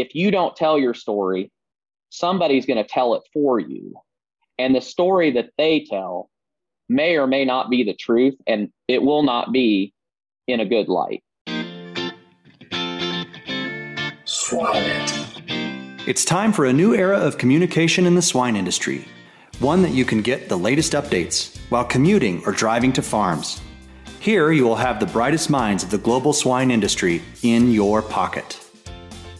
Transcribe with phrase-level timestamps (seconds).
[0.00, 1.50] if you don't tell your story,
[2.10, 3.94] somebody's going to tell it for you.
[4.58, 6.30] And the story that they tell
[6.88, 9.92] may or may not be the truth, and it will not be
[10.46, 11.22] in a good light.
[16.06, 19.06] It's time for a new era of communication in the swine industry,
[19.58, 23.60] one that you can get the latest updates while commuting or driving to farms.
[24.20, 28.58] Here, you will have the brightest minds of the global swine industry in your pocket.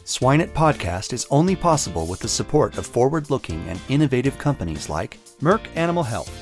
[0.08, 5.18] Swineit Podcast is only possible with the support of forward looking and innovative companies like
[5.42, 6.32] Merck Animal Health,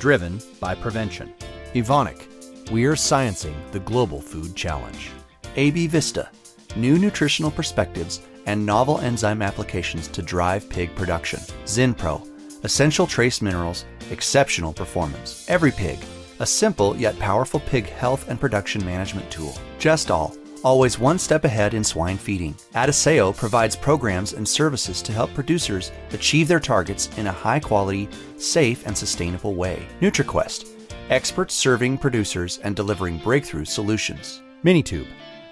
[0.00, 1.34] driven by prevention,
[1.74, 5.10] Evonik, we are sciencing the global food challenge,
[5.56, 6.30] AB Vista,
[6.76, 12.26] new nutritional perspectives and novel enzyme applications to drive pig production, Zinpro,
[12.64, 15.98] essential trace minerals, exceptional performance, Every Pig,
[16.38, 21.74] a simple yet powerful pig health and production management tool, Gestal always one step ahead
[21.74, 22.54] in swine feeding.
[22.74, 28.08] Adisseo provides programs and services to help producers achieve their targets in a high quality,
[28.36, 29.86] safe, and sustainable way.
[30.00, 30.68] NutriQuest,
[31.08, 34.42] experts serving producers and delivering breakthrough solutions.
[34.64, 35.08] Minitube,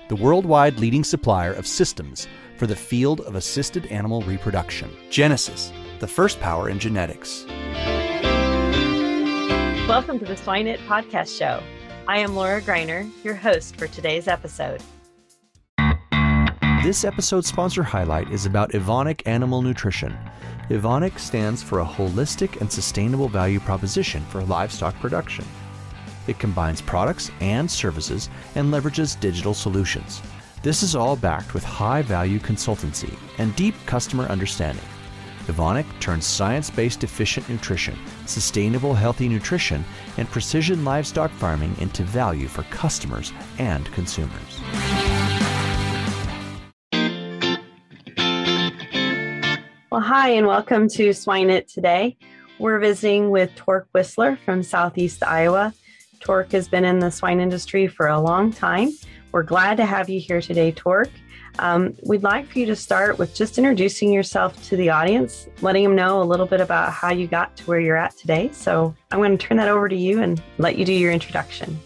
[0.09, 4.91] the worldwide leading supplier of systems for the field of assisted animal reproduction.
[5.11, 7.47] Genesus, the first power in genetics.
[9.89, 11.62] Welcome to the Swine It Podcast Show.
[12.06, 14.83] I am Laura Greiner, your host for today's episode.
[16.84, 20.17] This episode sponsor highlight is about Evonik Animal Nutrition.
[20.71, 25.45] Evonik stands for a holistic and sustainable value proposition for livestock production.
[26.29, 30.23] It combines products and services and leverages digital solutions.
[30.62, 34.85] This is all backed with high value consultancy and deep customer understanding.
[35.48, 39.85] Evonik turns science based efficient nutrition, sustainable healthy nutrition,
[40.17, 44.61] and precision livestock farming into value for customers and consumers.
[49.91, 52.19] Well, hi, and welcome to Swineit today.
[52.58, 55.72] We're visiting with Tork Whisler from Southeast Iowa.
[56.20, 58.90] Tork has been in the swine industry for a long time.
[59.33, 61.08] We're glad to have you here today, Tork.
[61.58, 65.85] Um, we'd like for you to start with just introducing yourself to the audience, letting
[65.85, 68.51] them know a little bit about how you got to where you're at today.
[68.52, 71.80] So I'm going to turn that over to you and let you do your introduction.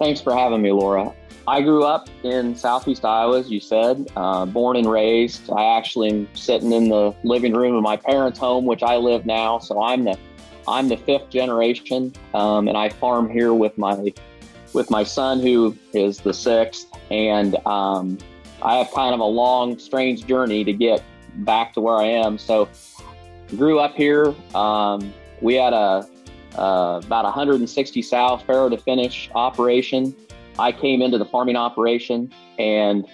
[0.00, 1.14] Thanks for having me, Laura.
[1.46, 5.50] I grew up in southeast Iowa, as you said, uh, born and raised.
[5.50, 9.26] I actually am sitting in the living room of my parents' home, which I live
[9.26, 9.58] now.
[9.58, 10.18] So I'm the
[10.66, 14.14] I'm the fifth generation, um, and I farm here with my
[14.72, 16.90] with my son, who is the sixth.
[17.10, 18.16] And um,
[18.62, 21.04] I have kind of a long, strange journey to get
[21.36, 22.38] back to where I am.
[22.38, 22.70] So
[23.50, 24.34] grew up here.
[24.54, 25.12] Um,
[25.42, 26.08] we had a
[26.56, 30.14] uh, about 160 sow farrow to finish operation
[30.58, 33.06] I came into the farming operation and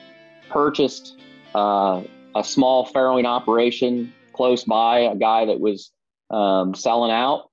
[0.50, 1.18] purchased
[1.54, 2.02] uh,
[2.34, 5.90] a small farrowing operation close by, a guy that was
[6.30, 7.50] um, selling out.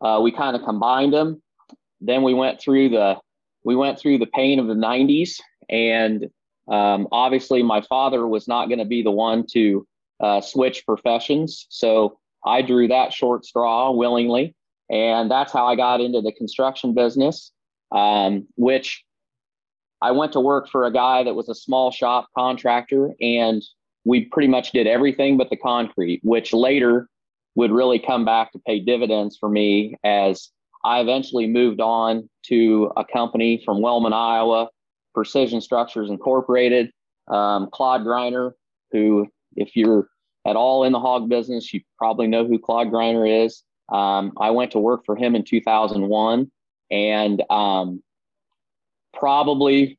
[0.00, 1.42] Uh, we kind of combined them.
[2.00, 3.16] Then we went through the
[3.62, 5.38] we went through the pain of the 90s,
[5.68, 6.30] and
[6.66, 9.86] um, obviously my father was not going to be the one to
[10.18, 14.54] uh, switch professions, so I drew that short straw willingly,
[14.88, 17.52] and that's how I got into the construction business,
[17.92, 19.04] um, which
[20.02, 23.62] I went to work for a guy that was a small shop contractor, and
[24.04, 27.08] we pretty much did everything but the concrete, which later
[27.54, 30.50] would really come back to pay dividends for me as
[30.84, 34.68] I eventually moved on to a company from Wellman, Iowa,
[35.14, 36.90] Precision Structures Incorporated.
[37.28, 38.52] Um, Claude Greiner,
[38.92, 40.08] who, if you're
[40.46, 43.62] at all in the hog business, you probably know who Claude Greiner is.
[43.92, 46.50] Um, I went to work for him in 2001,
[46.90, 48.02] and um,
[49.14, 49.98] probably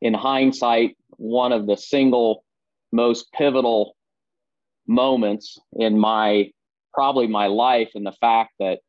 [0.00, 2.44] in hindsight, one of the single
[2.92, 3.96] most pivotal
[4.86, 6.50] moments in my
[6.92, 8.80] probably my life and the fact that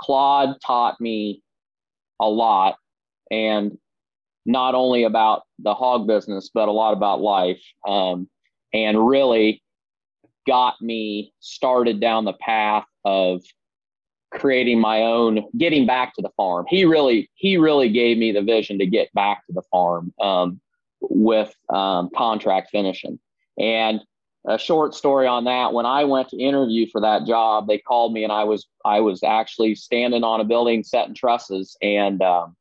[0.00, 1.42] Claude taught me
[2.20, 2.76] a lot
[3.30, 3.78] and
[4.44, 7.62] not only about the hog business, but a lot about life.
[7.86, 8.28] Um,
[8.74, 9.62] and really
[10.46, 13.42] got me started down the path of
[14.32, 16.66] creating my own getting back to the farm.
[16.68, 20.60] He really he really gave me the vision to get back to the farm um,
[21.00, 23.18] with um, contract finishing.
[23.58, 24.00] And
[24.46, 28.12] a short story on that when i went to interview for that job they called
[28.12, 32.56] me and i was i was actually standing on a building setting trusses and um,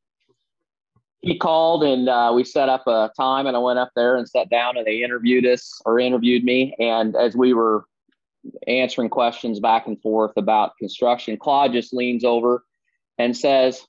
[1.22, 4.28] he called and uh, we set up a time and i went up there and
[4.28, 6.76] sat down and they interviewed us or interviewed me.
[6.80, 7.86] And as we were
[8.68, 11.38] answering questions back and forth about construction.
[11.38, 12.64] Claude just leans over
[13.18, 13.86] and says,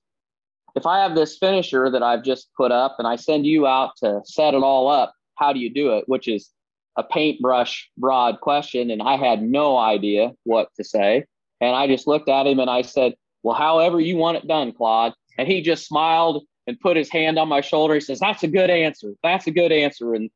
[0.75, 3.93] If I have this finisher that I've just put up and I send you out
[3.99, 6.05] to set it all up, how do you do it?
[6.09, 6.51] Which is
[6.97, 11.25] a paintbrush broad question, and I had no idea what to say.
[11.61, 14.73] And I just looked at him and I said, Well, however you want it done,
[14.73, 15.15] Claude.
[15.39, 17.95] And he just smiled and put his hand on my shoulder.
[17.95, 19.15] He says, That's a good answer.
[19.23, 20.15] That's a good answer.
[20.15, 20.31] And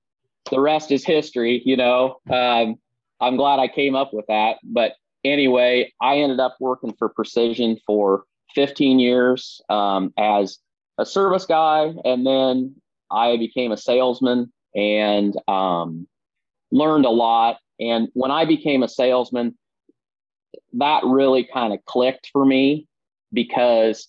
[0.50, 2.20] the rest is history, you know.
[2.30, 2.76] Um,
[3.20, 4.58] I'm glad I came up with that.
[4.62, 4.92] But
[5.24, 8.24] anyway, I ended up working for Precision for
[8.54, 10.58] 15 years um, as
[10.98, 11.92] a service guy.
[12.04, 12.76] And then
[13.10, 16.06] I became a salesman and um,
[16.70, 17.58] learned a lot.
[17.80, 19.56] And when I became a salesman,
[20.74, 22.86] that really kind of clicked for me
[23.32, 24.08] because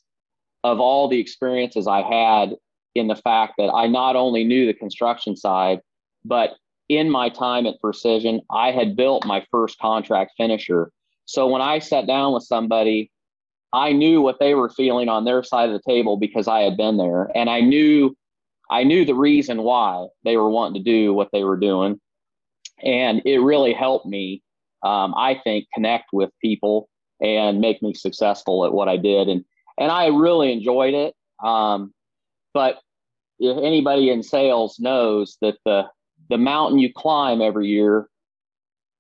[0.63, 2.55] of all the experiences I had
[2.95, 5.81] in the fact that I not only knew the construction side,
[6.25, 6.51] but
[6.89, 10.91] in my time at Precision, I had built my first contract finisher.
[11.25, 13.11] So when I sat down with somebody,
[13.73, 16.77] I knew what they were feeling on their side of the table because I had
[16.77, 18.15] been there and I knew
[18.69, 22.01] I knew the reason why they were wanting to do what they were doing.
[22.83, 24.43] And it really helped me,
[24.83, 26.89] um, I think, connect with people
[27.21, 29.29] and make me successful at what I did.
[29.29, 29.43] And
[29.77, 31.13] and I really enjoyed it.
[31.43, 31.93] Um,
[32.53, 32.79] but
[33.39, 35.87] if anybody in sales knows that the
[36.29, 38.07] the mountain you climb every year,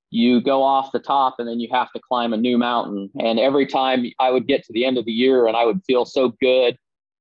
[0.09, 3.09] you go off the top and then you have to climb a new mountain.
[3.19, 5.81] And every time I would get to the end of the year and I would
[5.85, 6.77] feel so good.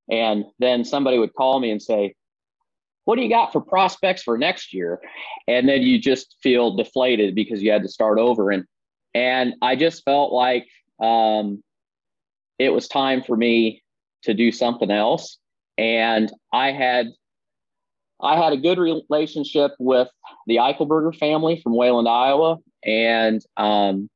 [0.09, 2.15] And then somebody would call me and say,
[3.03, 5.01] What do you got for prospects for next year?
[5.47, 8.51] And then you just feel deflated because you had to start over.
[8.51, 8.65] And
[9.13, 10.67] and I just felt like
[11.01, 11.61] um,
[12.59, 13.83] it was time for me
[14.23, 15.37] to do something else.
[15.77, 17.07] And I had
[18.21, 20.09] I had a good relationship with
[20.47, 24.09] the Eichelberger family from Wayland, Iowa, and um,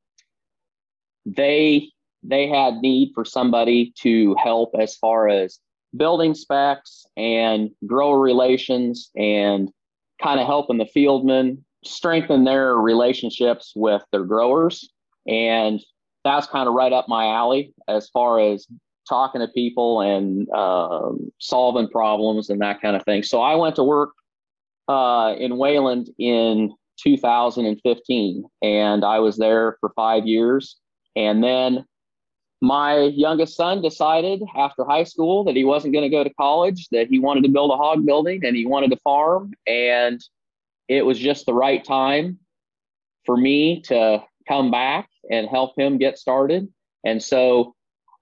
[1.26, 1.90] they
[2.24, 5.60] they had need for somebody to help as far as
[5.96, 9.70] building specs and grower relations and
[10.22, 14.90] kind of helping the fieldmen strengthen their relationships with their growers.
[15.28, 15.84] And
[16.24, 18.68] that's kind of right up my alley as far as
[19.12, 23.24] talking to people and um, solving problems and that kind of thing.
[23.24, 24.12] So I went to work
[24.88, 26.74] uh, in Wayland in
[27.04, 30.78] 2015, and I was there for five years.
[31.18, 31.86] And then
[32.62, 36.88] my youngest son decided after high school that he wasn't going to go to college,
[36.92, 39.52] that he wanted to build a hog building and he wanted to farm.
[39.68, 40.24] And
[40.88, 42.40] it was just the right time
[43.26, 46.72] for me to come back and help him get started.
[47.04, 47.76] And so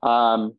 [0.04, 0.54] um,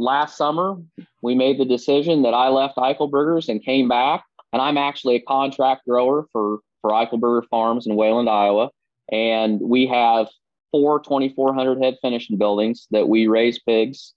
[0.00, 0.76] last summer,
[1.22, 4.24] we made the decision that I left Eichelberger's and came back.
[4.52, 8.70] And I'm actually a contract grower for, for Eichelberger Farms in Wayland, Iowa.
[9.12, 10.28] And we have
[10.72, 14.14] four 2,400 head finishing buildings that we raise pigs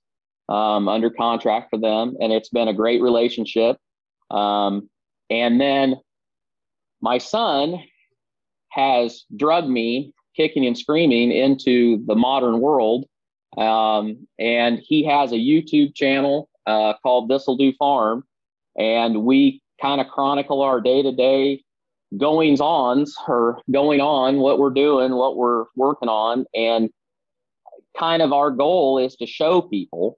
[0.50, 2.16] um, under contract for them.
[2.20, 3.78] And it's been a great relationship.
[4.32, 4.90] Um,
[5.30, 5.96] and then
[7.02, 7.84] my son
[8.70, 13.06] has drugged me kicking and screaming into the modern world.
[13.58, 18.24] Um, and he has a YouTube channel uh, called This'll Do Farm,
[18.78, 21.64] and we kind of chronicle our day to day
[22.18, 26.90] goings ons or going on, what we're doing, what we're working on, and
[27.98, 30.18] kind of our goal is to show people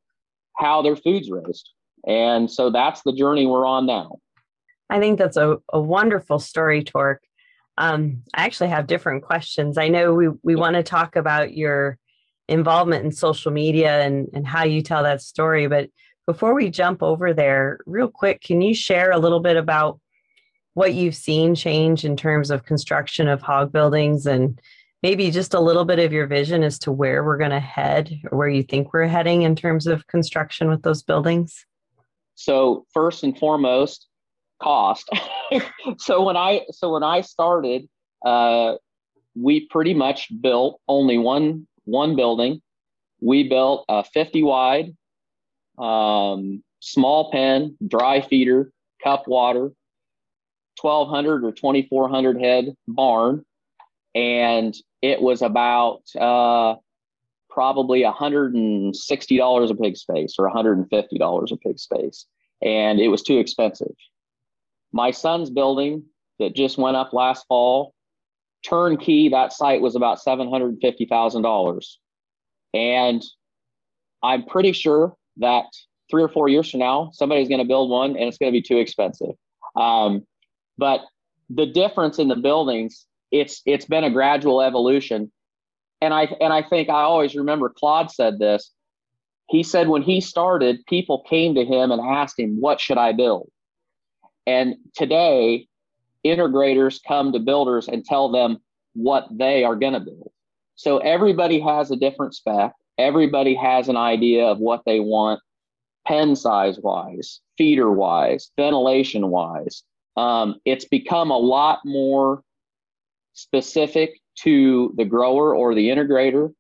[0.57, 1.71] how their food's raised.
[2.07, 4.17] And so that's the journey we're on now.
[4.89, 7.23] I think that's a, a wonderful story, Tork.
[7.77, 9.77] Um, I actually have different questions.
[9.77, 11.97] I know we, we want to talk about your
[12.47, 15.67] involvement in social media and, and how you tell that story.
[15.67, 15.89] But
[16.25, 19.99] before we jump over there, real quick, can you share a little bit about
[20.73, 24.59] what you've seen change in terms of construction of hog buildings and
[25.01, 28.19] maybe just a little bit of your vision as to where we're going to head
[28.31, 31.65] or where you think we're heading in terms of construction with those buildings?
[32.35, 34.07] So, first and foremost,
[34.61, 35.09] cost.
[35.97, 37.87] so when I so when I started,
[38.25, 38.75] uh,
[39.35, 42.61] we pretty much built only one one building.
[43.21, 44.95] We built a 50 wide,
[45.77, 48.71] um, small pen, dry feeder,
[49.03, 49.71] cup water,
[50.81, 53.45] 1200 or 2400 head barn,
[54.13, 56.75] and it was about uh,
[57.49, 62.25] probably $160 a pig space or $150 a pig space,
[62.61, 63.95] and it was too expensive.
[64.91, 66.03] My son's building
[66.39, 67.94] that just went up last fall,
[68.67, 71.85] turnkey, that site was about $750,000.
[72.73, 73.23] And
[74.23, 75.65] I'm pretty sure that
[76.09, 78.57] three or four years from now, somebody's going to build one and it's going to
[78.57, 79.35] be too expensive.
[79.75, 80.25] Um,
[80.77, 81.01] but
[81.49, 85.31] the difference in the buildings, it's it's been a gradual evolution.
[86.01, 88.71] And I and I think I always remember Claude said this.
[89.49, 93.13] He said when he started, people came to him and asked him, "What should I
[93.13, 93.49] build?"
[94.47, 95.67] And today,
[96.25, 98.57] integrators come to builders and tell them
[98.93, 100.31] what they are going to build.
[100.75, 102.73] So everybody has a different spec.
[102.97, 105.41] Everybody has an idea of what they want,
[106.07, 109.83] pen size wise, feeder wise, ventilation wise.
[110.17, 112.41] Um, it's become a lot more
[113.33, 116.53] specific to the grower or the integrator.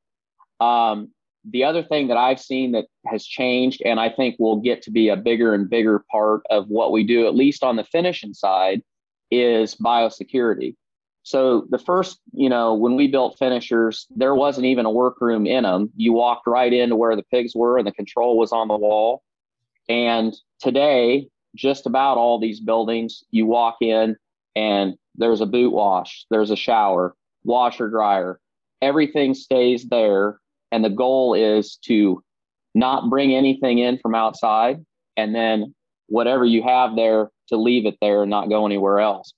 [0.59, 1.11] Um,
[1.49, 4.91] the other thing that I've seen that has changed, and I think will get to
[4.91, 8.33] be a bigger and bigger part of what we do, at least on the finishing
[8.33, 8.81] side,
[9.31, 10.75] is biosecurity.
[11.23, 15.63] So the first, you know, when we built finishers, there wasn't even a workroom in
[15.63, 15.89] them.
[15.95, 19.23] You walked right into where the pigs were, and the control was on the wall.
[19.89, 24.15] And today, just about all these buildings, you walk in
[24.55, 28.39] and there's a boot wash, there's a shower, washer dryer,
[28.81, 30.39] everything stays there.
[30.71, 32.23] And the goal is to
[32.75, 34.85] not bring anything in from outside
[35.17, 35.73] and then
[36.07, 39.33] whatever you have there to leave it there and not go anywhere else.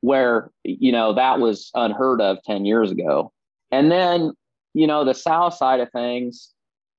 [0.00, 3.32] Where, you know, that was unheard of 10 years ago.
[3.70, 4.32] And then,
[4.74, 6.50] you know, the south side of things,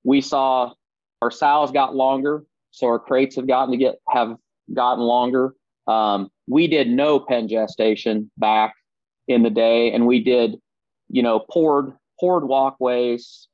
[0.03, 0.73] we saw
[1.21, 2.43] our sows got longer.
[2.71, 4.37] So our crates have gotten to get, have
[4.73, 5.53] gotten longer.
[5.87, 8.73] Um, we did no pen gestation back
[9.27, 10.57] in the day, and we did,
[11.09, 13.47] you know, poured poured walkways,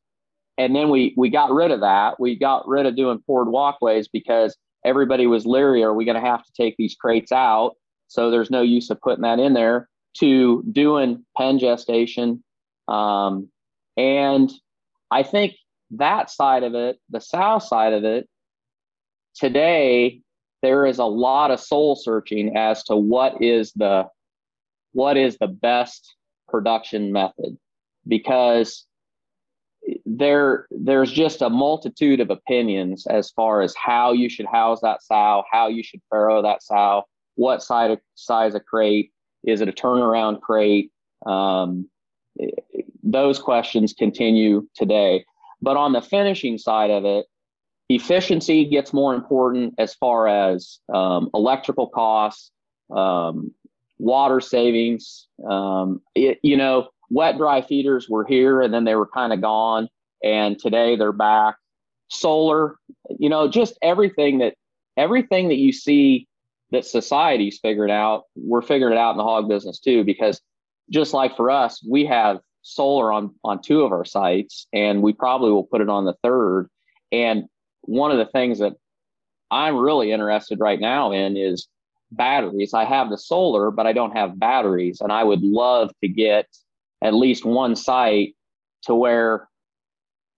[0.57, 2.19] and then we we got rid of that.
[2.19, 4.55] We got rid of doing poured walkways because
[4.85, 5.83] everybody was leery.
[5.83, 7.73] Are we going to have to take these crates out?
[8.07, 9.89] So there's no use of putting that in there.
[10.17, 12.43] To doing pen gestation,
[12.87, 13.47] um,
[13.95, 14.51] and
[15.11, 15.53] I think
[15.91, 18.27] that side of it, the south side of it,
[19.35, 20.21] today
[20.61, 24.05] there is a lot of soul searching as to what is the
[24.93, 26.15] what is the best
[26.47, 27.57] production method
[28.07, 28.85] because
[30.05, 35.03] there there's just a multitude of opinions as far as how you should house that
[35.03, 37.03] sow, how you should farrow that sow,
[37.35, 39.11] what size of, size of crate,
[39.43, 40.91] is it a turnaround crate?
[41.25, 41.89] Um,
[43.03, 45.25] those questions continue today.
[45.61, 47.25] But on the finishing side of it,
[47.89, 52.51] efficiency gets more important as far as um, electrical costs,
[52.95, 53.51] um,
[53.97, 55.27] water savings.
[55.49, 59.41] Um, it, you know, wet dry feeders were here and then they were kind of
[59.41, 59.87] gone,
[60.23, 61.55] and today they're back.
[62.09, 62.75] Solar,
[63.17, 64.55] you know, just everything that
[64.97, 66.27] everything that you see
[66.71, 70.41] that society's figured out, we're figuring it out in the hog business too, because
[70.89, 75.13] just like for us, we have solar on on two of our sites, and we
[75.13, 76.67] probably will put it on the third.
[77.11, 77.45] And
[77.81, 78.73] one of the things that
[79.51, 81.67] I'm really interested right now in is
[82.11, 82.73] batteries.
[82.73, 85.01] I have the solar, but I don't have batteries.
[85.01, 86.47] And I would love to get
[87.03, 88.35] at least one site
[88.83, 89.47] to where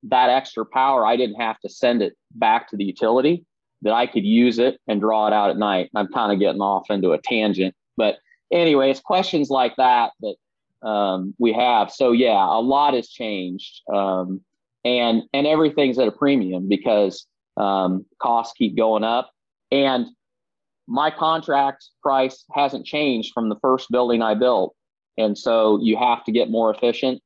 [0.03, 3.45] that extra power, I didn't have to send it back to the utility,
[3.83, 5.89] that I could use it and draw it out at night.
[5.95, 7.75] I'm kind of getting off into a tangent.
[7.97, 8.17] But
[8.51, 11.91] anyways, questions like that that um, we have.
[11.91, 13.81] So yeah, a lot has changed.
[13.93, 14.41] Um,
[14.83, 17.27] and and everything's at a premium because
[17.57, 19.31] um, costs keep going up.
[19.71, 20.07] And
[20.87, 24.75] my contract price hasn't changed from the first building I built.
[25.17, 27.21] And so you have to get more efficient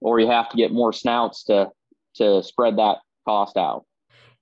[0.00, 1.70] or you have to get more snouts to,
[2.16, 3.84] to spread that cost out.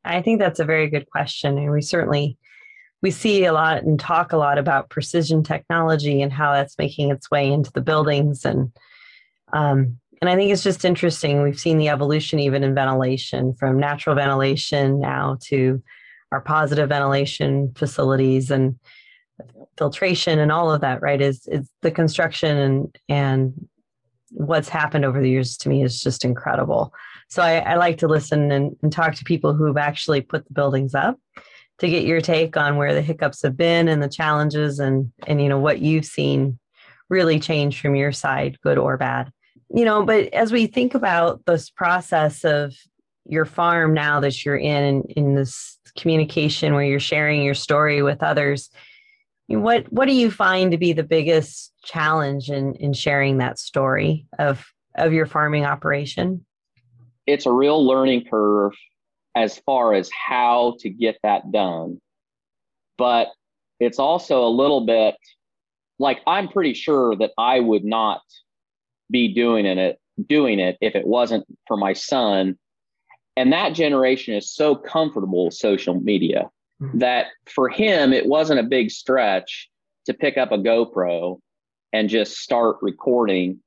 [0.04, 1.58] I think that's a very good question.
[1.58, 2.36] And we certainly
[3.02, 7.10] we see a lot and talk a lot about precision technology and how that's making
[7.10, 8.72] its way into the buildings and
[9.52, 11.42] um, and I think it's just interesting.
[11.42, 15.82] We've seen the evolution even in ventilation from natural ventilation now to
[16.30, 18.78] our positive ventilation facilities and
[19.78, 21.20] filtration and all of that, right?
[21.20, 23.68] Is is the construction and and
[24.30, 26.92] what's happened over the years to me is just incredible.
[27.28, 30.54] So I, I like to listen and, and talk to people who've actually put the
[30.54, 31.18] buildings up
[31.78, 35.42] to get your take on where the hiccups have been and the challenges and and
[35.42, 36.58] you know what you've seen
[37.08, 39.30] really change from your side, good or bad
[39.74, 42.74] you know, but as we think about this process of
[43.24, 48.22] your farm now that you're in in this communication where you're sharing your story with
[48.22, 48.70] others,
[49.56, 54.26] what what do you find to be the biggest challenge in in sharing that story
[54.38, 54.64] of
[54.96, 56.44] of your farming operation?
[57.26, 58.72] It's a real learning curve
[59.36, 62.00] as far as how to get that done.
[62.98, 63.28] But
[63.80, 65.16] it's also a little bit
[65.98, 68.22] like I'm pretty sure that I would not
[69.10, 72.58] be doing it doing it if it wasn't for my son
[73.36, 76.50] and that generation is so comfortable with social media.
[76.82, 76.98] Mm-hmm.
[76.98, 79.70] that for him it wasn't a big stretch
[80.06, 81.38] to pick up a GoPro
[81.92, 83.60] and just start recording.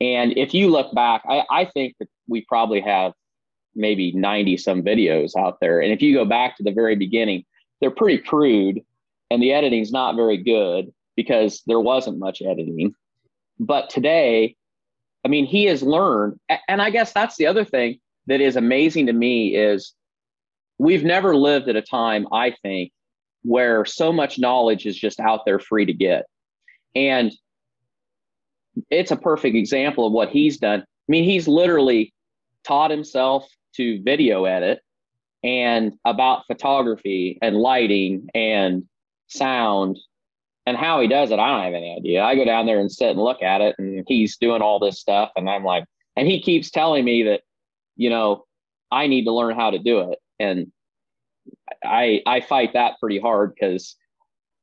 [0.00, 3.12] And if you look back, I, I think that we probably have
[3.76, 5.80] maybe 90 some videos out there.
[5.80, 7.44] And if you go back to the very beginning,
[7.80, 8.80] they're pretty crude
[9.30, 10.92] and the editing's not very good.
[11.16, 12.94] because there wasn't much editing.
[13.58, 14.54] But today,
[15.24, 19.06] I mean, he has learned, and I guess that's the other thing that is amazing
[19.06, 19.94] to me is
[20.78, 22.92] we've never lived at a time, I think,
[23.42, 26.26] where so much knowledge is just out there free to get.
[26.94, 27.32] And
[28.90, 30.80] it's a perfect example of what he's done.
[30.80, 32.12] I mean, he's literally
[32.64, 34.80] taught himself to video edit
[35.44, 38.84] and about photography and lighting and
[39.28, 39.98] sound
[40.66, 41.38] and how he does it.
[41.38, 42.22] I don't have any idea.
[42.22, 44.98] I go down there and sit and look at it, and he's doing all this
[44.98, 45.84] stuff, and I'm like,
[46.16, 47.42] and he keeps telling me that,
[47.94, 48.44] you know,
[48.90, 50.70] I need to learn how to do it, and
[51.84, 53.96] I I fight that pretty hard because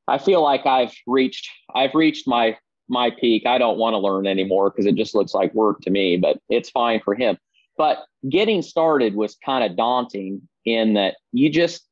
[0.07, 2.57] I feel like I've reached I've reached my
[2.89, 3.45] my peak.
[3.45, 6.37] I don't want to learn anymore because it just looks like work to me, but
[6.49, 7.37] it's fine for him.
[7.77, 11.87] But getting started was kind of daunting in that you just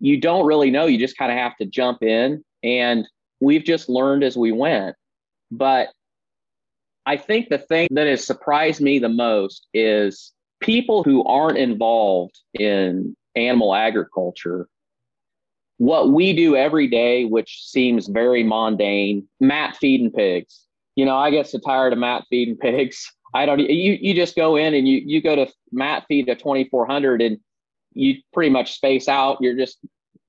[0.00, 0.86] you don't really know.
[0.86, 3.06] You just kind of have to jump in and
[3.40, 4.96] we've just learned as we went.
[5.50, 5.88] But
[7.06, 12.38] I think the thing that has surprised me the most is people who aren't involved
[12.54, 14.68] in animal agriculture
[15.78, 20.66] what we do every day, which seems very mundane, Matt feeding pigs.
[20.96, 23.10] You know, I get so tired of Matt feeding pigs.
[23.34, 23.60] I don't.
[23.60, 26.86] You you just go in and you you go to Matt feed a twenty four
[26.86, 27.38] hundred and
[27.92, 29.38] you pretty much space out.
[29.40, 29.78] You're just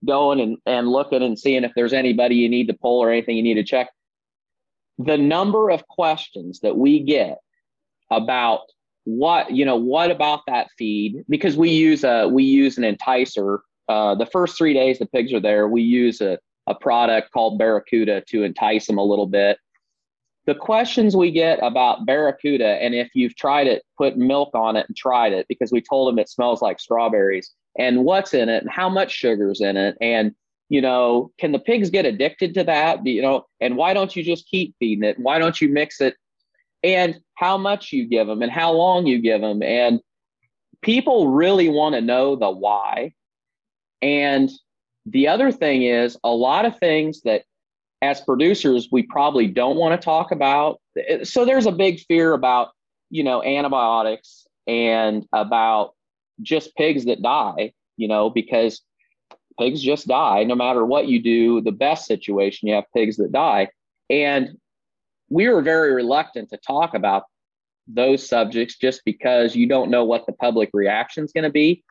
[0.06, 3.36] going and and looking and seeing if there's anybody you need to pull or anything
[3.36, 3.90] you need to check.
[5.00, 7.40] The number of questions that we get
[8.12, 8.62] about
[9.18, 13.60] what you know what about that feed because we use a we use an enticer
[13.90, 16.38] uh, the first three days the pigs are there, we use a,
[16.68, 19.58] a product called Barracuda to entice them a little bit.
[20.46, 24.86] The questions we get about Barracuda, and if you've tried it, put milk on it
[24.88, 28.62] and tried it because we told them it smells like strawberries, and what's in it,
[28.62, 30.34] and how much sugar's in it, and
[30.70, 33.04] you know, can the pigs get addicted to that?
[33.06, 35.18] You know, and why don't you just keep feeding it?
[35.18, 36.16] Why don't you mix it?
[36.84, 40.00] And how much you give them, and how long you give them, and
[40.82, 43.14] people really want to know the why
[44.02, 44.50] and
[45.06, 47.44] the other thing is a lot of things that
[48.02, 50.80] as producers we probably don't want to talk about.
[51.24, 52.70] So there's a big fear about,
[53.10, 55.96] you know, antibiotics and about
[56.42, 58.82] just pigs that die, you know, because
[59.60, 61.60] pigs just die no matter what you do.
[61.62, 63.70] The best situation, you have pigs that die.
[64.10, 64.58] And
[65.30, 67.24] we were very reluctant to talk about
[67.88, 71.84] those subjects just because you don't know what the public reaction is going to be.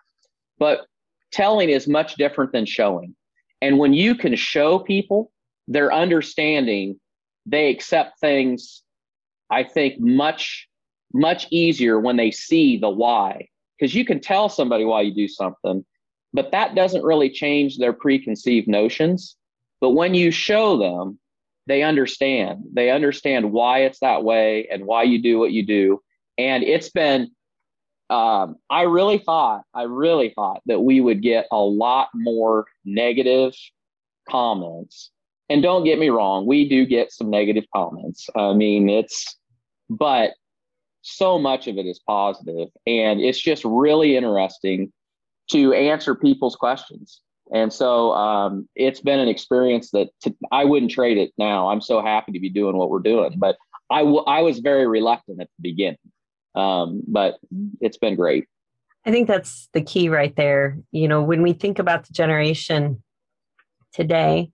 [0.59, 0.87] But
[1.33, 3.15] telling is much different than showing.
[3.61, 5.33] And when you can show people
[5.67, 6.99] their understanding,
[7.47, 8.83] they accept things,
[9.51, 10.69] I think, much,
[11.13, 13.49] much easier when they see the why.
[13.79, 15.85] Because you can tell somebody why you do something,
[16.33, 19.37] but that doesn't really change their preconceived notions.
[19.81, 21.19] But when you show them,
[21.69, 22.65] they understand.
[22.73, 26.03] They understand why it's that way and why you do what you do.
[26.37, 27.31] And it's been
[28.11, 33.55] um, I really thought, I really thought that we would get a lot more negative
[34.29, 35.11] comments.
[35.51, 38.29] And don't get me wrong, we do get some negative comments.
[38.35, 39.37] I mean, it's,
[39.91, 40.33] but
[41.03, 44.93] so much of it is positive, and it's just really interesting
[45.51, 47.21] to answer people's questions.
[47.53, 51.69] And so um, it's been an experience that to, I wouldn't trade it now.
[51.69, 53.57] I'm so happy to be doing what we're doing, but
[53.91, 55.99] I, w- I was very reluctant at the beginning.
[56.55, 57.39] Um, but
[57.81, 58.47] it's been great.
[59.07, 60.79] I think that's the key right there.
[60.91, 63.03] You know, when we think about the generation
[63.93, 64.51] today,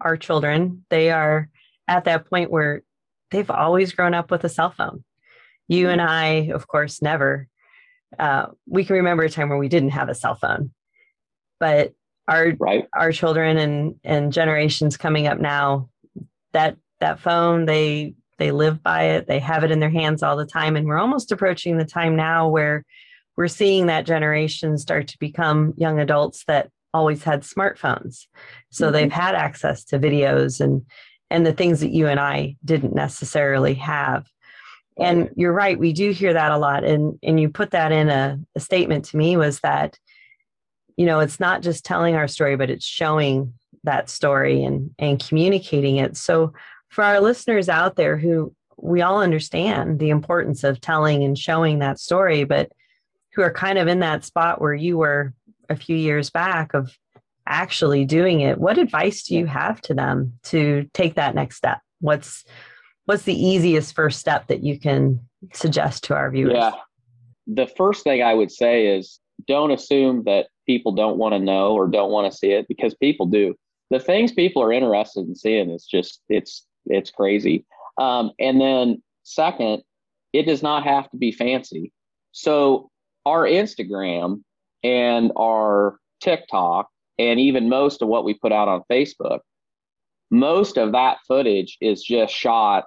[0.00, 1.48] our children, they are
[1.88, 2.82] at that point where
[3.30, 5.02] they've always grown up with a cell phone.
[5.66, 7.48] You and I, of course, never.
[8.18, 10.72] Uh, we can remember a time where we didn't have a cell phone,
[11.58, 11.92] but
[12.28, 12.86] our right.
[12.94, 15.88] our children and and generations coming up now,
[16.52, 19.26] that that phone they they live by it.
[19.26, 20.76] They have it in their hands all the time.
[20.76, 22.84] And we're almost approaching the time now where
[23.36, 28.26] we're seeing that generation start to become young adults that always had smartphones.
[28.70, 28.92] So mm-hmm.
[28.92, 30.84] they've had access to videos and
[31.30, 34.26] and the things that you and I didn't necessarily have.
[34.98, 36.84] And you're right we do hear that a lot.
[36.84, 39.98] And and you put that in a, a statement to me was that
[40.96, 43.52] you know it's not just telling our story but it's showing
[43.84, 46.52] that story and and communicating it so
[46.88, 51.78] for our listeners out there who we all understand the importance of telling and showing
[51.78, 52.70] that story, but
[53.34, 55.32] who are kind of in that spot where you were
[55.68, 56.96] a few years back of
[57.46, 61.80] actually doing it, what advice do you have to them to take that next step?
[62.00, 62.44] What's
[63.06, 65.20] what's the easiest first step that you can
[65.52, 66.54] suggest to our viewers?
[66.54, 66.72] Yeah.
[67.46, 71.72] The first thing I would say is don't assume that people don't want to know
[71.72, 73.54] or don't want to see it because people do.
[73.90, 77.64] the things people are interested in seeing is just it's it's crazy.
[77.98, 79.82] Um, and then second,
[80.32, 81.92] it does not have to be fancy.
[82.32, 82.90] So
[83.24, 84.42] our Instagram
[84.82, 89.40] and our TikTok and even most of what we put out on Facebook,
[90.30, 92.84] most of that footage is just shot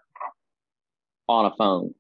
[1.28, 1.94] on a phone.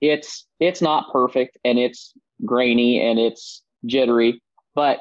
[0.00, 2.12] It's it's not perfect and it's
[2.44, 4.42] grainy and it's jittery,
[4.74, 5.00] but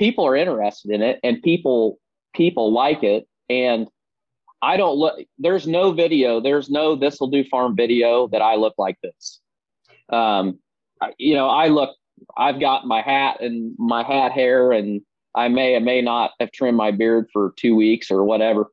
[0.00, 1.98] people are interested in it and people
[2.34, 3.86] people like it and
[4.62, 8.56] I don't look there's no video, there's no this will do farm video that I
[8.56, 9.40] look like this.
[10.08, 10.58] Um
[11.18, 11.94] you know, I look
[12.36, 15.02] I've got my hat and my hat hair and
[15.34, 18.70] I may or may not have trimmed my beard for two weeks or whatever.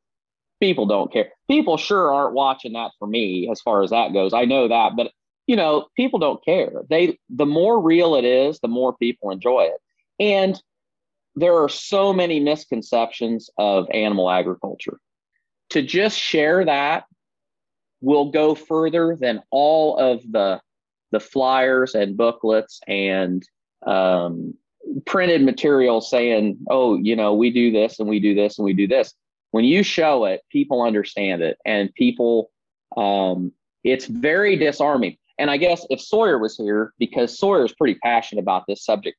[0.62, 1.30] People don't care.
[1.50, 4.34] People sure aren't watching that for me as far as that goes.
[4.34, 5.12] I know that, but
[5.46, 6.84] you know, people don't care.
[6.90, 9.82] They the more real it is, the more people enjoy it.
[10.20, 10.62] And
[11.38, 15.00] there are so many misconceptions of animal agriculture.
[15.72, 17.06] To just share that
[18.02, 20.60] will go further than all of the
[21.12, 23.48] the flyers and booklets and
[23.86, 24.56] um,
[25.06, 28.74] printed material saying, oh, you know, we do this and we do this and we
[28.74, 29.14] do this.
[29.52, 32.52] When you show it, people understand it and people,
[32.98, 33.54] um,
[33.86, 35.16] it's very disarming.
[35.38, 39.18] And I guess if Sawyer was here, because Sawyer is pretty passionate about this subject,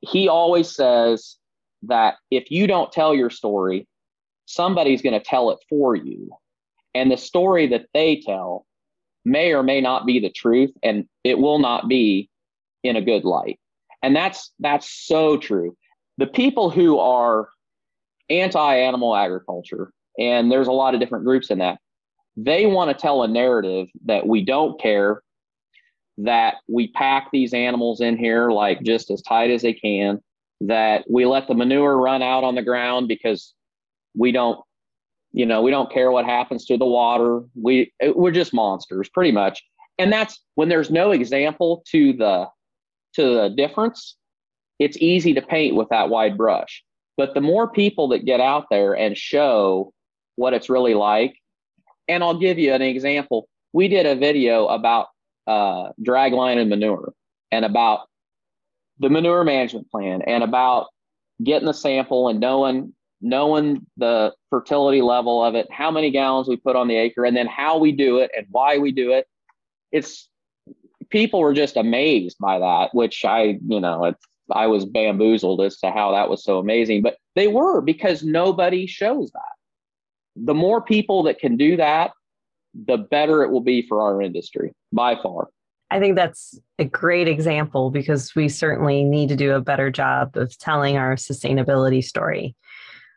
[0.00, 1.36] he always says
[1.82, 3.86] that if you don't tell your story,
[4.46, 6.30] somebody's going to tell it for you.
[6.94, 8.66] And the story that they tell
[9.24, 12.28] may or may not be the truth, and it will not be
[12.82, 13.58] in a good light.
[14.02, 15.76] And that's that's so true.
[16.18, 17.48] The people who are
[18.28, 21.78] anti-animal agriculture, and there's a lot of different groups in that,
[22.36, 25.22] they want to tell a narrative that we don't care,
[26.18, 30.20] that we pack these animals in here like just as tight as they can,
[30.60, 33.54] that we let the manure run out on the ground because
[34.14, 34.60] we don't
[35.32, 39.32] you know we don't care what happens to the water we we're just monsters pretty
[39.32, 39.62] much
[40.00, 42.48] and that's when there's no example to the
[43.14, 44.16] to the difference,
[44.78, 46.82] it's easy to paint with that wide brush.
[47.18, 49.92] But the more people that get out there and show
[50.36, 51.36] what it's really like,
[52.08, 53.46] and I'll give you an example.
[53.74, 55.08] We did a video about
[55.46, 57.12] uh, drag line and manure
[57.52, 58.08] and about
[59.00, 60.86] the manure management plan and about
[61.42, 66.56] getting the sample and knowing knowing the fertility level of it, how many gallons we
[66.56, 69.26] put on the acre, and then how we do it and why we do it.
[69.92, 70.28] It's
[71.10, 75.76] people were just amazed by that, which I, you know, it's, I was bamboozled as
[75.78, 79.42] to how that was so amazing, but they were because nobody shows that.
[80.36, 82.12] The more people that can do that,
[82.74, 85.48] the better it will be for our industry by far.
[85.90, 90.36] I think that's a great example because we certainly need to do a better job
[90.36, 92.54] of telling our sustainability story.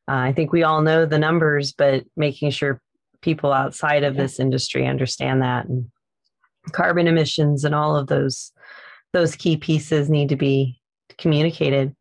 [0.08, 2.82] Uh, I think we all know the numbers, but making sure
[3.22, 5.90] people outside of this industry understand that and
[6.72, 8.52] carbon emissions and all of those
[9.14, 10.80] those key pieces need to be
[11.18, 11.96] communicated.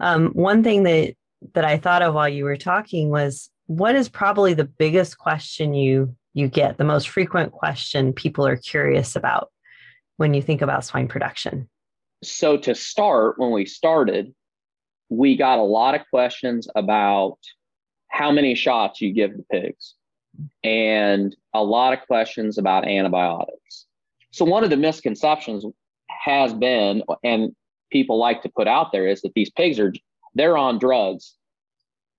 [0.00, 1.14] Um, one thing that
[1.54, 5.74] that I thought of while you were talking was what is probably the biggest question
[5.74, 9.51] you you get, the most frequent question people are curious about
[10.22, 11.68] when you think about swine production?
[12.22, 14.32] So to start, when we started,
[15.08, 17.38] we got a lot of questions about
[18.08, 19.94] how many shots you give the pigs
[20.62, 23.86] and a lot of questions about antibiotics.
[24.30, 25.64] So, one of the misconceptions
[26.08, 27.54] has been, and
[27.90, 29.92] people like to put out there, is that these pigs are
[30.36, 31.34] they're on drugs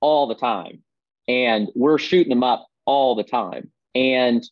[0.01, 0.83] all the time,
[1.29, 3.71] and we're shooting them up all the time.
[3.95, 4.43] And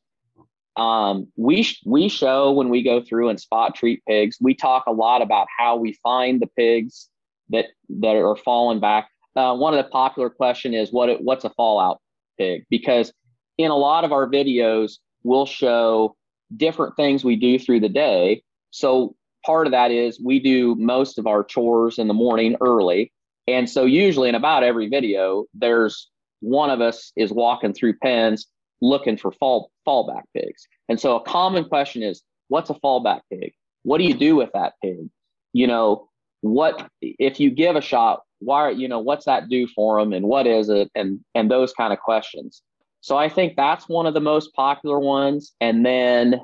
[0.75, 4.91] um, we we show when we go through and spot treat pigs, we talk a
[4.91, 7.09] lot about how we find the pigs
[7.49, 9.09] that that are falling back.
[9.35, 12.01] Uh, one of the popular question is what it, what's a fallout
[12.37, 13.13] pig because
[13.57, 16.15] in a lot of our videos, we'll show
[16.55, 18.43] different things we do through the day.
[18.71, 23.11] So part of that is we do most of our chores in the morning early.
[23.47, 28.47] And so usually in about every video, there's one of us is walking through pens
[28.81, 30.67] looking for fall fallback pigs.
[30.89, 33.53] And so a common question is, what's a fallback pig?
[33.83, 35.09] What do you do with that pig?
[35.53, 36.09] You know,
[36.41, 40.25] what if you give a shot, why, you know, what's that do for them and
[40.25, 40.89] what is it?
[40.95, 42.61] And and those kind of questions.
[43.01, 45.53] So I think that's one of the most popular ones.
[45.59, 46.41] And then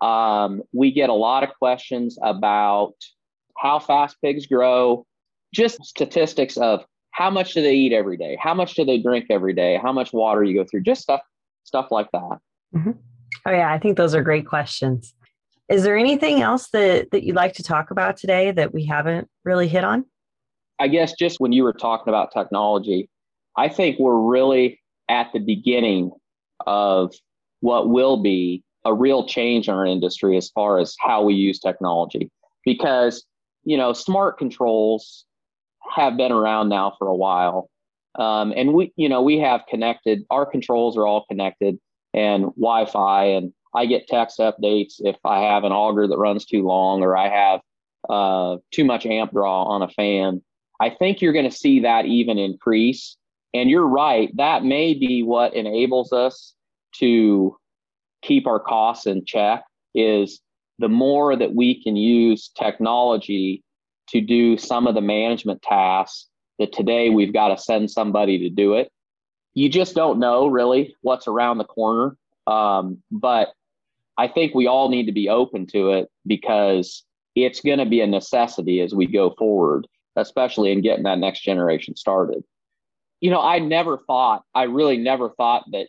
[0.00, 2.94] um, we get a lot of questions about
[3.58, 5.04] how fast pigs grow,
[5.52, 9.26] just statistics of how much do they eat every day, how much do they drink
[9.30, 11.20] every day, how much water you go through, just stuff
[11.74, 12.38] stuff like that.
[12.74, 12.92] Mm-hmm.
[13.46, 15.12] Oh yeah, I think those are great questions.
[15.68, 19.28] Is there anything else that that you'd like to talk about today that we haven't
[19.44, 20.04] really hit on?
[20.78, 23.08] I guess just when you were talking about technology,
[23.56, 26.12] I think we're really at the beginning
[26.66, 27.12] of
[27.60, 31.58] what will be a real change in our industry as far as how we use
[31.58, 32.30] technology
[32.64, 33.24] because
[33.64, 35.24] you know smart controls
[35.92, 37.68] have been around now for a while
[38.18, 41.78] um, and we you know we have connected our controls are all connected
[42.12, 46.62] and wi-fi and i get text updates if i have an auger that runs too
[46.62, 47.60] long or i have
[48.08, 50.42] uh, too much amp draw on a fan.
[50.80, 53.16] I think you're going to see that even increase.
[53.52, 56.54] And you're right that may be what enables us
[56.96, 57.56] to
[58.22, 59.62] keep our costs in check
[59.94, 60.40] is
[60.80, 63.62] the more that we can use technology
[64.08, 66.26] to do some of the management tasks
[66.58, 68.90] that today we've got to send somebody to do it.
[69.54, 72.16] You just don't know really what's around the corner.
[72.46, 73.48] Um, but
[74.16, 78.00] I think we all need to be open to it because it's going to be
[78.00, 79.86] a necessity as we go forward,
[80.16, 82.44] especially in getting that next generation started.
[83.20, 85.88] You know, I never thought, I really never thought that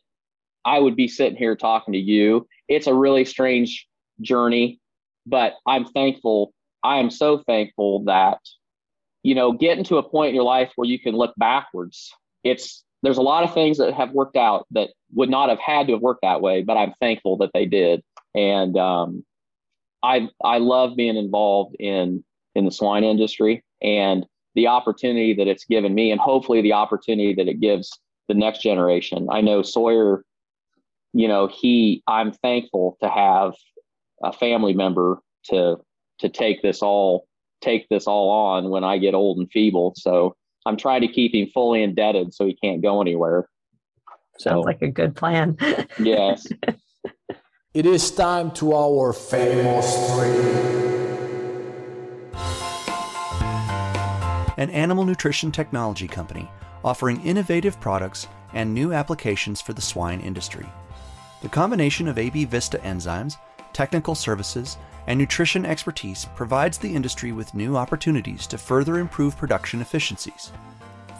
[0.63, 2.47] I would be sitting here talking to you.
[2.67, 3.87] It's a really strange
[4.21, 4.79] journey,
[5.25, 6.53] but I'm thankful.
[6.83, 8.39] I am so thankful that,
[9.25, 12.13] you know, getting to a point in your life where you can look backwards.
[12.43, 15.87] It's there's a lot of things that have worked out that would not have had
[15.87, 18.03] to have worked that way, but I'm thankful that they did.
[18.35, 19.25] And um,
[20.03, 25.65] I I love being involved in in the swine industry and the opportunity that it's
[25.65, 27.89] given me, and hopefully the opportunity that it gives
[28.27, 29.27] the next generation.
[29.31, 30.23] I know Sawyer,
[31.13, 33.53] you know, he I'm thankful to have
[34.23, 35.77] a family member to
[36.19, 37.27] to take this all
[37.61, 39.93] take this all on when I get old and feeble.
[39.97, 43.47] So I'm trying to keep him fully indebted so he can't go anywhere.
[44.39, 45.57] So, Sounds like a good plan.
[45.99, 46.45] yes.
[47.73, 50.85] It is time to our famous three.
[54.57, 56.49] An animal nutrition technology company
[56.83, 60.65] offering innovative products and new applications for the swine industry.
[61.41, 63.35] The combination of AB Vista enzymes
[63.75, 69.81] technical services, and nutrition expertise provides the industry with new opportunities to further improve production
[69.81, 70.53] efficiencies.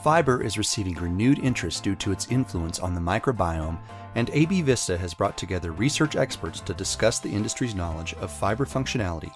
[0.02, 3.78] Fiber is receiving renewed interest due to its influence on the microbiome,
[4.16, 8.66] and AB Vista has brought together research experts to discuss the industry's knowledge of fiber
[8.66, 9.34] functionality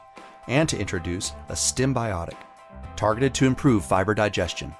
[0.48, 2.38] and to introduce a Stimbiotic,
[2.96, 4.74] targeted to improve fiber digestion.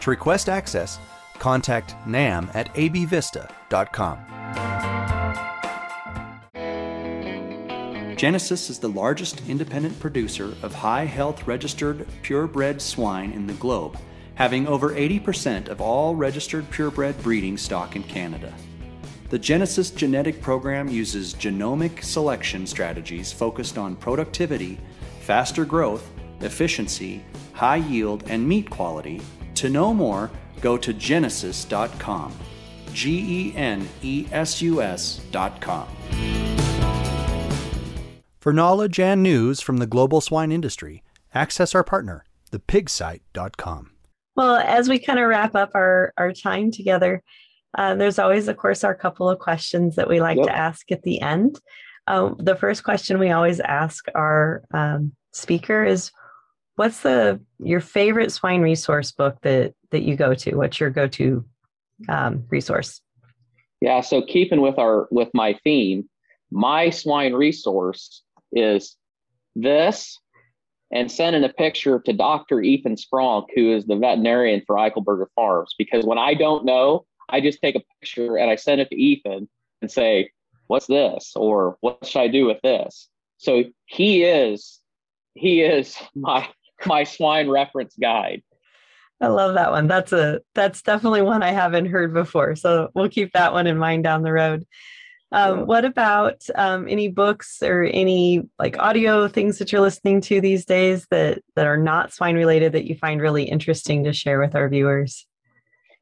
[0.00, 0.98] To request access,
[1.38, 4.43] contact nam at abvista.com.
[8.24, 13.98] Genesus is the largest independent producer of high health registered purebred swine in the globe,
[14.34, 18.54] having over 80% of all registered purebred breeding stock in Canada.
[19.28, 24.80] The Genesus genetic program uses genomic selection strategies focused on productivity,
[25.20, 26.10] faster growth,
[26.40, 29.20] efficiency, high yield, and meat quality.
[29.56, 30.30] To know more,
[30.62, 32.34] go to genesus.com.
[32.94, 35.88] G E N E S U S.com.
[38.44, 41.02] For knowledge and news from the global swine industry,
[41.34, 43.92] access our partner, thepigsite.com.
[44.36, 47.22] Well, as we kind of wrap up our, our time together,
[47.78, 50.48] uh, there's always, of course, our couple of questions that we like yep.
[50.48, 51.58] to ask at the end.
[52.06, 56.10] Um, the first question we always ask our um, speaker is,
[56.76, 60.54] "What's the your favorite swine resource book that that you go to?
[60.54, 61.46] What's your go to
[62.10, 63.00] um, resource?"
[63.80, 66.10] Yeah, so keeping with our with my theme,
[66.50, 68.20] my swine resource
[68.54, 68.96] is
[69.54, 70.18] this
[70.92, 72.60] and sending a picture to Dr.
[72.62, 75.74] Ethan Spronk, who is the veterinarian for Eichelberger Farms.
[75.76, 78.96] Because when I don't know, I just take a picture and I send it to
[78.96, 79.48] Ethan
[79.82, 80.30] and say,
[80.66, 81.32] What's this?
[81.36, 83.08] Or what should I do with this?
[83.36, 84.80] So he is
[85.34, 86.48] he is my
[86.86, 88.42] my swine reference guide.
[89.20, 89.86] I love that one.
[89.86, 92.56] That's a that's definitely one I haven't heard before.
[92.56, 94.66] So we'll keep that one in mind down the road.
[95.34, 100.40] Um, what about um, any books or any like audio things that you're listening to
[100.40, 104.38] these days that that are not swine related that you find really interesting to share
[104.38, 105.26] with our viewers?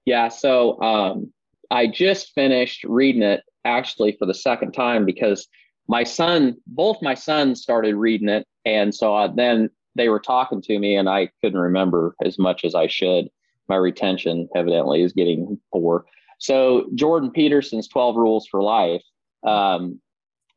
[0.05, 1.33] Yeah, so um,
[1.71, 5.49] I just finished reading it actually for the second time because
[5.89, 10.61] my son, both my sons started reading it, and so uh, then they were talking
[10.61, 13.31] to me, and I couldn't remember as much as I should.
[13.67, 16.05] My retention evidently is getting poor.
[16.39, 19.03] So Jordan Peterson's 12 Rules for Life
[19.45, 20.01] um,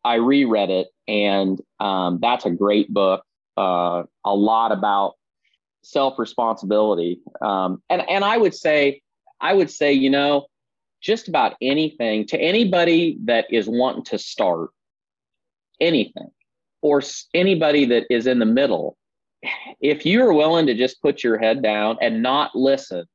[0.03, 3.23] I reread it, and um, that's a great book.
[3.57, 5.13] Uh, a lot about
[5.83, 9.01] self responsibility, um, and and I would say,
[9.41, 10.47] I would say, you know,
[11.01, 14.69] just about anything to anybody that is wanting to start
[15.79, 16.29] anything,
[16.81, 17.01] or
[17.33, 18.97] anybody that is in the middle.
[19.79, 23.05] If you are willing to just put your head down and not listen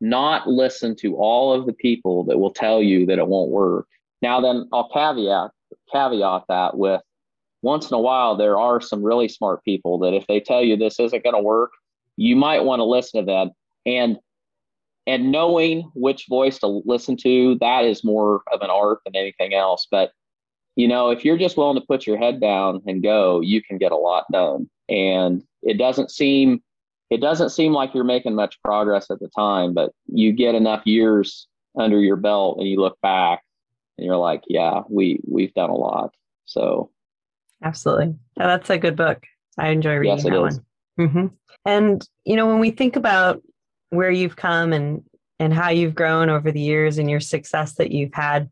[0.00, 3.86] not listen to all of the people that will tell you that it won't work.
[4.22, 5.50] Now, then I'll caveat
[5.92, 7.00] caveat that with
[7.62, 10.76] once in a while there are some really smart people that if they tell you
[10.76, 11.70] this isn't going to work,
[12.16, 13.50] you might want to listen to them.
[13.86, 14.18] And
[15.06, 19.54] and knowing which voice to listen to, that is more of an art than anything
[19.54, 19.86] else.
[19.90, 20.12] But
[20.76, 23.78] you know, if you're just willing to put your head down and go, you can
[23.78, 24.68] get a lot done.
[24.88, 26.62] And it doesn't seem
[27.10, 30.86] it doesn't seem like you're making much progress at the time, but you get enough
[30.86, 33.42] years under your belt and you look back
[33.98, 36.14] and you're like, yeah, we we've done a lot.
[36.46, 36.90] So
[37.62, 39.24] absolutely, yeah, that's a good book.
[39.58, 40.40] I enjoy reading yes, that is.
[40.40, 40.64] one.
[40.98, 41.26] Mm-hmm.
[41.66, 43.42] And you know, when we think about
[43.90, 45.02] where you've come and
[45.38, 48.50] and how you've grown over the years and your success that you've had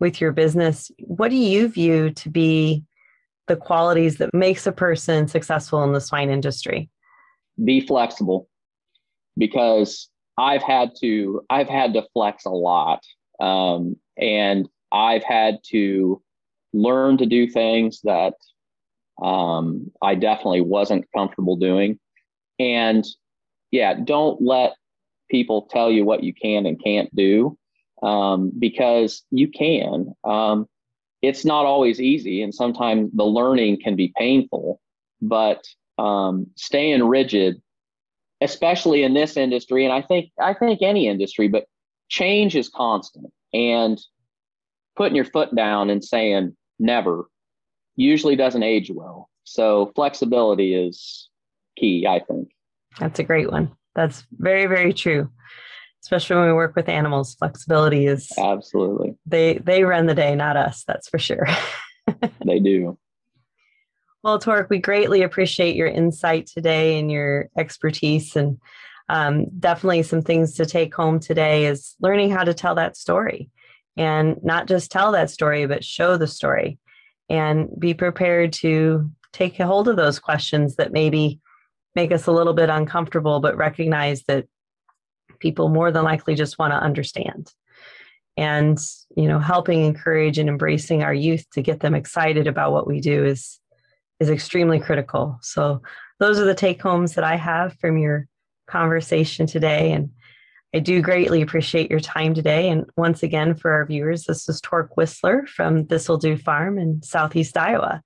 [0.00, 2.84] with your business, what do you view to be
[3.48, 6.88] the qualities that makes a person successful in the swine industry?
[7.64, 8.48] Be flexible
[9.36, 13.02] because I've had to I've had to flex a lot.
[13.40, 16.22] Um, and I've had to
[16.72, 18.34] learn to do things that
[19.22, 21.98] um, I definitely wasn't comfortable doing.
[22.58, 23.06] And
[23.70, 24.74] yeah, don't let
[25.30, 27.58] people tell you what you can and can't do
[28.02, 30.14] um, because you can.
[30.24, 30.66] Um,
[31.20, 34.80] it's not always easy, and sometimes the learning can be painful,
[35.20, 35.64] but
[35.98, 37.60] um, staying rigid,
[38.40, 41.64] especially in this industry, and I think I think any industry, but
[42.08, 43.32] change is constant.
[43.52, 44.00] And
[44.98, 47.30] putting your foot down and saying never
[47.96, 49.30] usually doesn't age well.
[49.44, 51.30] So flexibility is
[51.78, 52.50] key, I think.
[52.98, 53.70] That's a great one.
[53.94, 55.30] That's very, very true.
[56.02, 60.56] Especially when we work with animals, flexibility is absolutely they they run the day, not
[60.56, 60.84] us.
[60.86, 61.46] That's for sure.
[62.46, 62.96] they do.
[64.22, 68.58] Well, Tork, we greatly appreciate your insight today and your expertise, and
[69.08, 73.50] um, definitely some things to take home today is learning how to tell that story
[73.98, 76.78] and not just tell that story, but show the story
[77.28, 81.40] and be prepared to take a hold of those questions that maybe
[81.94, 84.46] make us a little bit uncomfortable, but recognize that
[85.40, 87.52] people more than likely just want to understand.
[88.36, 88.78] And,
[89.16, 93.00] you know, helping encourage and embracing our youth to get them excited about what we
[93.00, 93.58] do is
[94.20, 95.38] is extremely critical.
[95.42, 95.82] So
[96.18, 98.26] those are the take homes that I have from your
[98.66, 99.92] conversation today.
[99.92, 100.10] And
[100.74, 102.68] I do greatly appreciate your time today.
[102.68, 107.02] And once again, for our viewers, this is Tork Whisler from This'll Do Farm in
[107.02, 108.02] Southeast Iowa.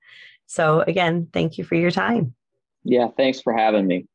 [0.47, 2.35] So, again, thank you for your time.
[2.85, 4.07] Yeah, thanks for having me.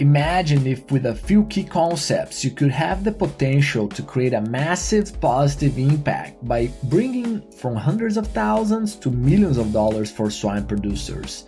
[0.00, 4.40] Imagine if, with a few key concepts, you could have the potential to create a
[4.42, 10.66] massive positive impact by bringing from hundreds of thousands to millions of dollars for swine
[10.66, 11.44] producers.